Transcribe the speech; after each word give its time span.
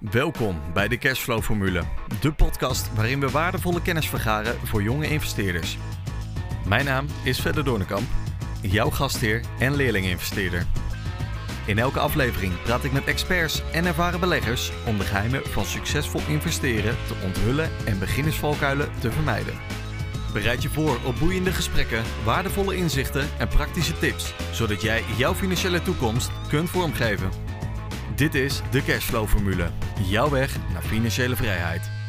Welkom 0.00 0.60
bij 0.72 0.88
de 0.88 0.98
Cashflow 0.98 1.42
Formule, 1.42 1.82
de 2.20 2.32
podcast 2.32 2.94
waarin 2.94 3.20
we 3.20 3.30
waardevolle 3.30 3.82
kennis 3.82 4.08
vergaren 4.08 4.58
voor 4.64 4.82
jonge 4.82 5.08
investeerders. 5.08 5.78
Mijn 6.66 6.84
naam 6.84 7.06
is 7.24 7.40
Verder 7.40 7.64
Doornekamp, 7.64 8.08
jouw 8.60 8.90
gastheer 8.90 9.40
en 9.58 9.74
leerling-investeerder. 9.74 10.66
In 11.66 11.78
elke 11.78 11.98
aflevering 11.98 12.62
praat 12.62 12.84
ik 12.84 12.92
met 12.92 13.04
experts 13.04 13.62
en 13.72 13.84
ervaren 13.84 14.20
beleggers 14.20 14.72
om 14.86 14.98
de 14.98 15.04
geheimen 15.04 15.46
van 15.46 15.64
succesvol 15.64 16.20
investeren 16.28 16.96
te 17.06 17.14
onthullen 17.24 17.70
en 17.84 17.98
beginnersvalkuilen 17.98 18.88
te 18.98 19.12
vermijden. 19.12 19.54
Bereid 20.32 20.62
je 20.62 20.68
voor 20.68 20.98
op 21.04 21.18
boeiende 21.18 21.52
gesprekken, 21.52 22.02
waardevolle 22.24 22.76
inzichten 22.76 23.28
en 23.38 23.48
praktische 23.48 23.98
tips, 23.98 24.34
zodat 24.52 24.82
jij 24.82 25.04
jouw 25.16 25.34
financiële 25.34 25.82
toekomst 25.82 26.30
kunt 26.48 26.70
vormgeven. 26.70 27.49
Dit 28.14 28.34
is 28.34 28.60
de 28.70 28.82
Cashflow 28.82 29.26
Formule, 29.26 29.70
jouw 30.02 30.30
weg 30.30 30.56
naar 30.72 30.82
financiële 30.82 31.36
vrijheid. 31.36 31.99